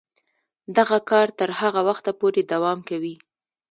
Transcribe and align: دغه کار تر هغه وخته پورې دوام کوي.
دغه 0.77 0.97
کار 1.09 1.27
تر 1.39 1.49
هغه 1.59 1.81
وخته 1.89 2.11
پورې 2.19 2.41
دوام 2.51 2.79
کوي. 2.89 3.15